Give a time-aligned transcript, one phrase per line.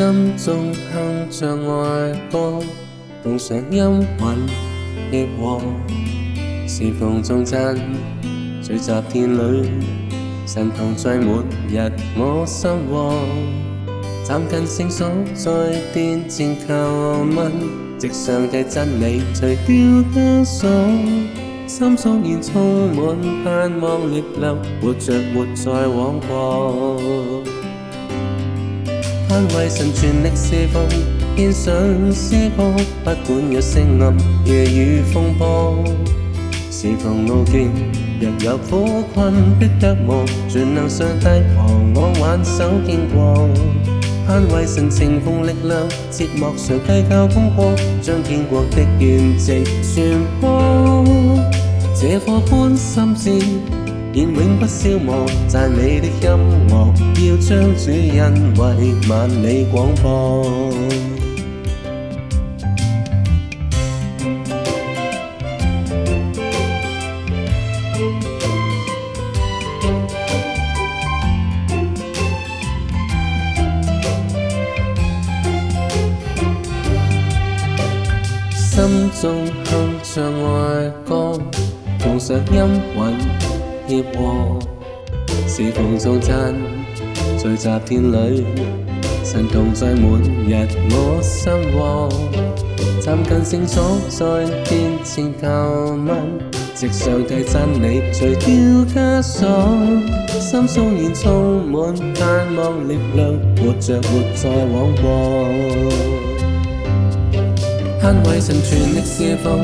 [0.00, 2.58] 心中哼着爱歌，
[3.22, 4.48] 奉上音韵
[5.10, 5.60] 协和。
[6.66, 7.74] 是逢中赞，
[8.62, 9.68] 聚集天里，
[10.46, 11.26] 神同在每
[11.70, 13.12] 日我心窝。
[14.26, 16.72] 站近圣所，在殿前叩
[17.36, 17.52] 问，
[17.98, 19.76] 直上帝真理，除掉
[20.14, 20.70] 枷锁。
[21.66, 27.44] 心所愿充满盼望，力量活着活在往过。
[29.30, 30.82] 盼为神全力侍奉，
[31.36, 31.72] 献上
[32.12, 32.64] 诗歌，
[33.04, 34.12] 不管有声暗
[34.44, 35.78] 夜与风波。
[36.68, 37.70] 是奉路径
[38.20, 43.48] 入有苦困，必得磨，全能上帝旁，我挽手经过。
[44.26, 47.72] 盼为神乘奉力量，切莫常计较功过，
[48.02, 49.62] 将天国的建植
[49.94, 51.04] 传播。
[51.94, 53.80] 这颗般心志。
[54.12, 60.42] 仍永不消磨，赞美的音乐要将主恩惠万里广播。
[78.52, 81.40] 心中哼着爱歌，
[82.00, 83.49] 同上音韵。
[83.90, 84.58] 业和
[85.48, 86.54] 是同众赞，
[87.36, 88.46] 聚集天里，
[89.24, 92.08] 神同在满日我心窝，
[93.00, 96.38] 站近圣所，在殿前求问，
[96.72, 99.48] 藉上帝真你除掉枷锁，
[100.38, 106.19] 心中现充满盼望力量，活着活在往过。
[108.00, 109.62] 攤位上全力侍奉，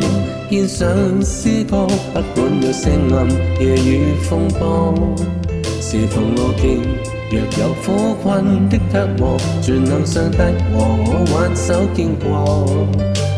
[0.50, 0.86] 獻上
[1.22, 4.94] 詩歌，不管有聲暗夜雨風暴，
[5.80, 6.80] 侍奉路徑。
[7.32, 12.66] 若有苦困的隔膜，全能上帝和我挽手經過。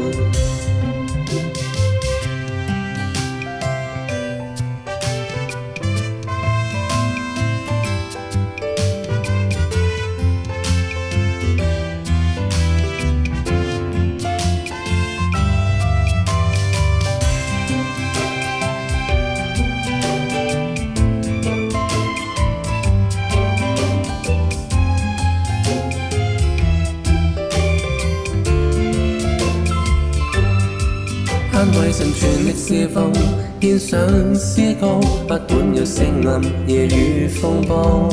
[31.54, 33.12] 攤位盡全力侍奉，
[33.60, 38.09] 獻上詩歌，不管有聲林夜雨風波，